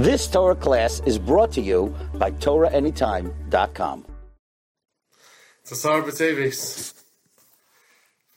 This 0.00 0.26
Torah 0.28 0.54
class 0.54 1.02
is 1.04 1.18
brought 1.18 1.52
to 1.52 1.60
you 1.60 1.94
by 2.14 2.30
TorahAnytime.com. 2.30 4.06
For 5.62 5.74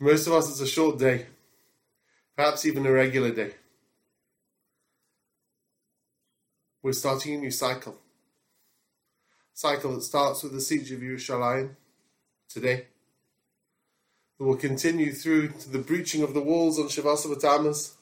most 0.04 0.28
of 0.28 0.34
us, 0.34 0.50
it's 0.50 0.60
a 0.60 0.68
short 0.68 1.00
day, 1.00 1.28
perhaps 2.36 2.66
even 2.66 2.86
a 2.86 2.92
regular 2.92 3.32
day. 3.32 3.54
We're 6.82 6.92
starting 6.92 7.36
a 7.36 7.38
new 7.38 7.52
cycle. 7.52 7.96
Cycle 9.54 9.96
that 9.96 10.02
starts 10.02 10.44
with 10.44 10.52
the 10.52 10.60
siege 10.60 10.92
of 10.92 11.00
Yerushalayim 11.00 11.78
today. 12.50 12.88
That 14.38 14.44
will 14.44 14.58
continue 14.58 15.14
through 15.14 15.54
to 15.60 15.70
the 15.70 15.80
breaching 15.80 16.24
of 16.24 16.34
the 16.34 16.42
walls 16.42 16.78
on 16.78 16.90
Tammuz, 16.90 17.94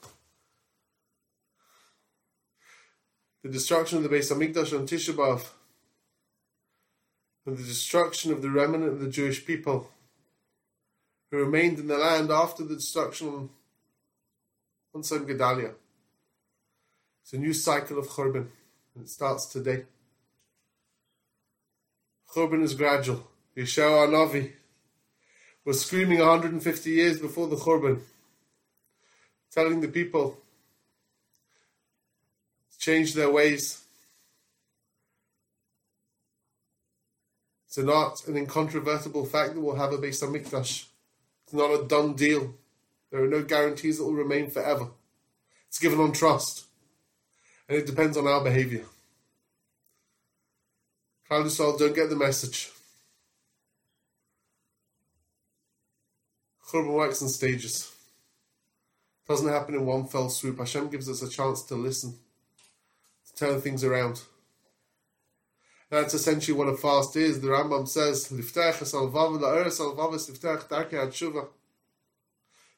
the 3.43 3.49
destruction 3.49 3.97
of 3.97 4.03
the 4.03 4.09
Beis 4.09 4.31
Hamikdash 4.31 4.77
on 4.77 4.87
Tisha 4.87 5.13
B'av, 5.13 5.45
and 7.45 7.57
the 7.57 7.63
destruction 7.63 8.31
of 8.31 8.41
the 8.41 8.49
remnant 8.49 8.91
of 8.91 8.99
the 8.99 9.09
Jewish 9.09 9.45
people 9.45 9.89
who 11.29 11.37
remained 11.37 11.79
in 11.79 11.87
the 11.87 11.97
land 11.97 12.29
after 12.29 12.63
the 12.63 12.75
destruction 12.75 13.49
on 14.93 15.01
Tzom 15.01 15.25
Gedalia. 15.25 15.73
It's 17.23 17.33
a 17.33 17.37
new 17.37 17.53
cycle 17.53 17.97
of 17.97 18.07
Churban, 18.07 18.47
and 18.95 19.05
it 19.05 19.09
starts 19.09 19.47
today. 19.47 19.85
Churban 22.35 22.61
is 22.61 22.75
gradual. 22.75 23.27
Yeshaya 23.57 24.07
Navi 24.07 24.51
was 25.65 25.83
screaming 25.83 26.19
150 26.19 26.89
years 26.89 27.19
before 27.19 27.47
the 27.47 27.55
Churban, 27.55 28.01
telling 29.51 29.81
the 29.81 29.87
people 29.87 30.37
change 32.81 33.13
their 33.13 33.29
ways. 33.29 33.83
It's 37.67 37.77
not 37.77 38.27
an 38.27 38.35
incontrovertible 38.35 39.25
fact 39.25 39.53
that 39.53 39.61
we'll 39.61 39.75
have 39.75 39.93
a 39.93 39.97
Beis 39.97 40.21
Hamikdash. 40.21 40.87
It's 41.43 41.53
not 41.53 41.69
a 41.69 41.87
done 41.87 42.15
deal. 42.15 42.55
There 43.11 43.23
are 43.23 43.27
no 43.27 43.43
guarantees 43.43 43.99
it 43.99 44.03
will 44.03 44.13
remain 44.13 44.49
forever. 44.49 44.87
It's 45.67 45.79
given 45.79 45.99
on 45.99 46.11
trust. 46.11 46.65
And 47.69 47.77
it 47.77 47.85
depends 47.85 48.17
on 48.17 48.27
our 48.27 48.43
behavior. 48.43 48.85
Klal 51.29 51.45
Yisrael 51.45 51.77
don't 51.77 51.95
get 51.95 52.09
the 52.09 52.15
message. 52.15 52.71
Churban 56.67 56.93
works 56.93 57.21
in 57.21 57.29
stages. 57.29 57.93
It 59.23 59.31
doesn't 59.31 59.47
happen 59.47 59.75
in 59.75 59.85
one 59.85 60.07
fell 60.07 60.29
swoop. 60.29 60.57
Hashem 60.57 60.89
gives 60.89 61.07
us 61.07 61.21
a 61.21 61.29
chance 61.29 61.61
to 61.63 61.75
listen 61.75 62.17
turn 63.35 63.61
things 63.61 63.83
around. 63.83 64.21
That's 65.89 66.13
essentially 66.13 66.57
what 66.57 66.69
a 66.69 66.77
fast 66.77 67.17
is. 67.17 67.41
The 67.41 67.49
Rambam 67.49 67.85
says, 67.87 68.27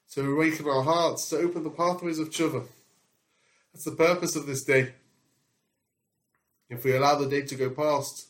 To 0.09 0.31
awaken 0.31 0.67
our 0.67 0.83
hearts, 0.83 1.29
to 1.29 1.37
open 1.37 1.63
the 1.63 1.69
pathways 1.69 2.17
of 2.17 2.31
tshuva. 2.31 2.65
That's 3.71 3.85
the 3.85 3.91
purpose 3.91 4.35
of 4.35 4.47
this 4.47 4.63
day. 4.63 4.93
If 6.69 6.83
we 6.83 6.95
allow 6.95 7.15
the 7.15 7.29
day 7.29 7.43
to 7.43 7.55
go 7.55 7.69
past 7.69 8.29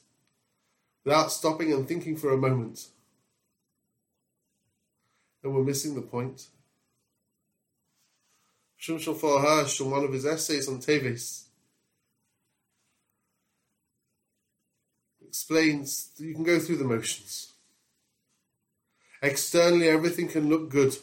without 1.05 1.31
stopping 1.31 1.71
and 1.71 1.88
thinking 1.88 2.17
for 2.17 2.33
a 2.33 2.38
moment, 2.38 2.88
then 5.41 5.53
we're 5.53 5.63
missing 5.63 5.95
the 5.95 6.01
point. 6.01 6.47
Shimshon 8.79 9.13
Rafael 9.13 9.39
Hirsch, 9.39 9.79
in 9.79 9.91
one 9.91 10.03
of 10.03 10.11
his 10.11 10.25
essays 10.25 10.67
on 10.67 10.79
Teves, 10.79 11.44
explains 15.34 16.12
that 16.16 16.26
you 16.26 16.36
can 16.36 16.44
go 16.44 16.59
through 16.59 16.76
the 16.76 16.84
motions. 16.84 17.53
Externally, 19.20 19.90
everything 19.90 20.28
can 20.28 20.47
look 20.47 20.69
good. 20.69 20.96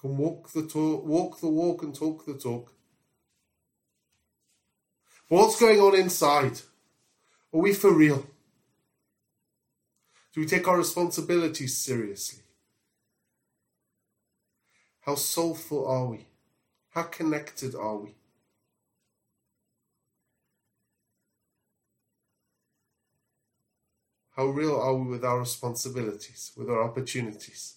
Can 0.00 0.16
walk 0.16 0.50
the 0.50 0.66
talk, 0.66 1.04
walk 1.04 1.40
the 1.40 1.48
walk, 1.50 1.82
and 1.82 1.94
talk 1.94 2.24
the 2.24 2.32
talk. 2.32 2.72
What's 5.28 5.60
going 5.60 5.78
on 5.78 5.94
inside? 5.94 6.62
Are 7.52 7.60
we 7.60 7.74
for 7.74 7.92
real? 7.92 8.26
Do 10.32 10.40
we 10.40 10.46
take 10.46 10.66
our 10.66 10.78
responsibilities 10.78 11.76
seriously? 11.76 12.42
How 15.02 15.16
soulful 15.16 15.86
are 15.86 16.06
we? 16.06 16.28
How 16.94 17.02
connected 17.02 17.74
are 17.74 17.96
we? 17.98 18.14
How 24.40 24.46
real 24.46 24.74
are 24.74 24.94
we 24.94 25.06
with 25.06 25.22
our 25.22 25.38
responsibilities, 25.38 26.52
with 26.56 26.70
our 26.70 26.82
opportunities? 26.82 27.74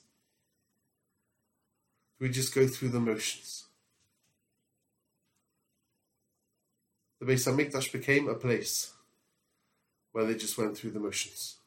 Do 2.18 2.26
we 2.26 2.32
just 2.32 2.56
go 2.56 2.68
through 2.68 2.88
the 2.88 3.02
motions? 3.02 3.66
The 7.20 7.26
Beis 7.26 7.52
Hamikdash 7.52 7.92
became 7.92 8.30
a 8.30 8.34
place 8.36 8.94
where 10.14 10.24
they 10.24 10.36
just 10.36 10.58
went 10.58 10.78
through 10.78 10.92
the 10.92 11.02
motions. 11.02 11.58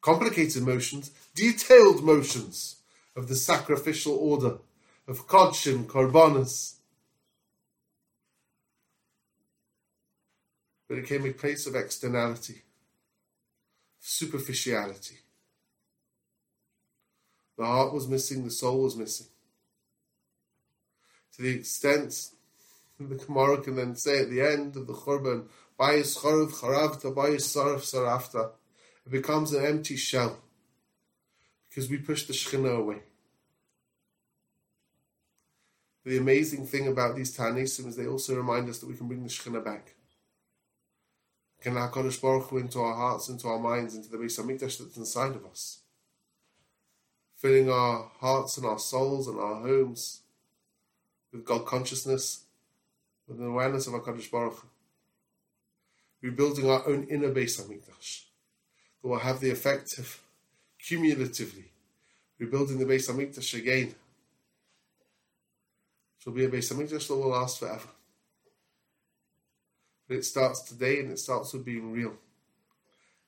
Complicated 0.00 0.62
motions, 0.62 1.10
detailed 1.34 2.04
motions 2.04 2.76
of 3.16 3.26
the 3.26 3.34
sacrificial 3.34 4.14
order 4.14 4.58
of 5.08 5.26
Kodshim, 5.26 5.86
Korbanos. 5.86 6.74
But 10.88 10.98
it 10.98 11.08
became 11.08 11.26
a 11.26 11.32
place 11.32 11.66
of 11.66 11.74
externality 11.74 12.63
superficiality. 14.06 15.16
The 17.56 17.64
heart 17.64 17.94
was 17.94 18.06
missing, 18.06 18.44
the 18.44 18.50
soul 18.50 18.82
was 18.82 18.96
missing. 18.96 19.28
To 21.36 21.42
the 21.42 21.56
extent 21.56 22.30
the 23.00 23.14
Gemara 23.14 23.62
can 23.62 23.76
then 23.76 23.96
say 23.96 24.20
at 24.20 24.30
the 24.30 24.42
end 24.42 24.76
of 24.76 24.86
the 24.86 24.92
Churban, 24.92 25.46
Bayis 25.80 26.18
Charav 26.18 26.52
Charavta, 26.52 27.14
Saraf 27.14 27.80
Sarafta, 27.80 28.50
it 29.06 29.10
becomes 29.10 29.54
an 29.54 29.64
empty 29.64 29.96
shell 29.96 30.38
because 31.70 31.88
we 31.88 31.96
push 31.96 32.24
the 32.24 32.34
Shekhinah 32.34 32.78
away. 32.78 32.98
The 36.04 36.18
amazing 36.18 36.66
thing 36.66 36.88
about 36.88 37.16
these 37.16 37.34
Tanisim 37.34 37.86
is 37.86 37.96
they 37.96 38.06
also 38.06 38.36
remind 38.36 38.68
us 38.68 38.80
that 38.80 38.86
we 38.86 38.96
can 38.96 39.08
bring 39.08 39.22
the 39.22 39.30
Shekhinah 39.30 39.64
back. 39.64 39.93
Can 41.64 41.76
HaKadosh 41.76 42.20
Baruch 42.20 42.50
Hu 42.50 42.58
into 42.58 42.78
our 42.78 42.94
hearts, 42.94 43.30
into 43.30 43.48
our 43.48 43.58
minds, 43.58 43.96
into 43.96 44.10
the 44.10 44.18
Beis 44.18 44.38
Hamikdash 44.38 44.76
that's 44.78 44.98
inside 44.98 45.34
of 45.34 45.46
us. 45.46 45.78
Filling 47.36 47.70
our 47.70 48.10
hearts 48.18 48.58
and 48.58 48.66
our 48.66 48.78
souls 48.78 49.28
and 49.28 49.40
our 49.40 49.62
homes 49.62 50.20
with 51.32 51.46
God 51.46 51.64
consciousness, 51.64 52.44
with 53.26 53.40
an 53.40 53.46
awareness 53.46 53.86
of 53.86 53.94
HaKadosh 53.94 54.30
Baruch 54.30 54.58
Hu. 54.58 54.68
Rebuilding 56.20 56.68
our 56.68 56.86
own 56.86 57.04
inner 57.04 57.30
Beis 57.30 57.58
Hamikdash 57.58 58.24
that 59.00 59.08
will 59.08 59.20
have 59.20 59.40
the 59.40 59.50
effect 59.50 59.96
of 59.96 60.20
cumulatively 60.78 61.70
rebuilding 62.38 62.78
the 62.78 62.84
Beis 62.84 63.10
Hamikdash 63.10 63.58
again. 63.58 63.94
It 66.20 66.26
will 66.26 66.34
be 66.34 66.44
a 66.44 66.50
Beis 66.50 66.70
Hamikdash 66.70 67.08
that 67.08 67.16
will 67.16 67.28
last 67.28 67.58
forever. 67.58 67.88
It 70.14 70.24
starts 70.24 70.60
today 70.60 71.00
and 71.00 71.10
it 71.10 71.18
starts 71.18 71.52
with 71.52 71.64
being 71.64 71.92
real. 71.92 72.14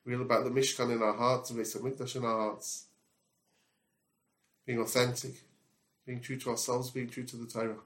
Real 0.04 0.22
about 0.22 0.44
the 0.44 0.50
Mishkan 0.50 0.92
in 0.92 1.02
our 1.02 1.14
hearts, 1.14 1.50
the 1.50 1.62
Hamikdash 1.62 2.16
in 2.16 2.24
our 2.24 2.38
hearts. 2.38 2.84
Being 4.64 4.78
authentic, 4.78 5.34
being 6.06 6.20
true 6.20 6.36
to 6.38 6.50
ourselves, 6.50 6.91
being 6.91 7.08
true 7.08 7.24
to 7.24 7.36
the 7.36 7.47
Torah. 7.47 7.76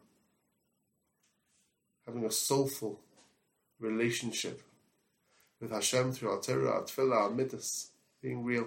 Having 2.07 2.27
a 2.27 2.31
soulful 2.31 3.01
relationship 3.79 4.63
with 5.61 5.71
Hashem 5.71 6.13
through 6.13 6.31
our 6.31 6.41
Torah, 6.41 6.71
our 6.71 6.83
Tefillah, 6.83 7.17
our 7.17 7.31
Middos. 7.31 7.89
Being 8.23 8.45
real. 8.45 8.67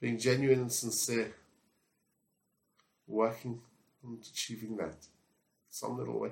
Being 0.00 0.18
genuine 0.18 0.60
and 0.60 0.72
sincere. 0.72 1.32
Working 3.06 3.60
on 4.04 4.18
achieving 4.20 4.76
that 4.76 4.96
some 5.70 5.96
little 5.96 6.18
way. 6.18 6.30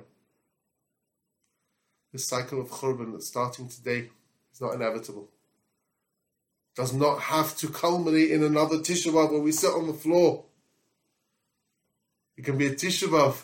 This 2.11 2.27
cycle 2.27 2.61
of 2.61 2.69
Churban 2.69 3.11
that's 3.11 3.27
starting 3.27 3.67
today 3.67 4.09
is 4.53 4.61
not 4.61 4.73
inevitable. 4.73 5.29
Does 6.75 6.93
not 6.93 7.19
have 7.21 7.57
to 7.57 7.67
culminate 7.69 8.31
in 8.31 8.43
another 8.43 8.77
Tisha 8.77 9.11
where 9.11 9.41
we 9.41 9.51
sit 9.51 9.73
on 9.73 9.87
the 9.87 9.93
floor. 9.93 10.45
It 12.37 12.45
can 12.45 12.57
be 12.57 12.67
a 12.67 12.75
Tisha 12.75 13.07
B'Av, 13.07 13.43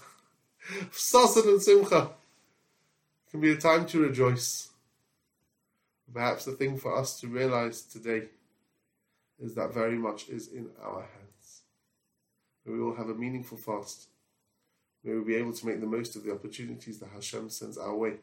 Sasson 0.92 1.48
and 1.48 1.62
Simcha. 1.62 2.12
It 3.28 3.32
can 3.32 3.42
be 3.42 3.52
a 3.52 3.58
time 3.58 3.86
to 3.88 4.00
rejoice. 4.00 4.70
Perhaps 6.14 6.46
the 6.46 6.52
thing 6.52 6.78
for 6.78 6.96
us 6.96 7.20
to 7.22 7.28
realize 7.28 7.82
today 7.82 8.28
is 9.40 9.56
that 9.56 9.74
very 9.74 9.98
much 9.98 10.30
is 10.30 10.48
in 10.48 10.70
our 10.84 11.02
hands. 11.02 11.62
We 12.66 12.80
will 12.80 12.96
have 12.96 13.10
a 13.10 13.16
meaningful 13.16 13.58
fast. 13.58 14.08
May 15.04 15.16
we 15.16 15.24
be 15.24 15.36
able 15.36 15.54
to 15.54 15.66
make 15.66 15.82
the 15.82 15.88
most 15.88 16.16
of 16.16 16.24
the 16.24 16.32
opportunities 16.32 17.00
that 17.00 17.10
Hashem 17.10 17.50
sends 17.50 17.78
our 17.78 17.96
way. 17.96 18.14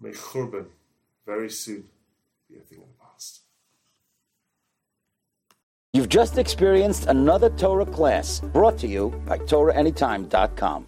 May 0.00 0.10
Churban 0.10 0.66
very 1.24 1.50
soon 1.50 1.84
be 2.48 2.56
a 2.56 2.60
thing 2.60 2.78
of 2.78 2.86
the 2.86 3.04
past. 3.04 3.40
You've 5.92 6.08
just 6.08 6.36
experienced 6.38 7.06
another 7.06 7.50
Torah 7.50 7.86
class 7.86 8.40
brought 8.40 8.78
to 8.78 8.86
you 8.86 9.10
by 9.26 9.38
TorahAnytime.com. 9.38 10.84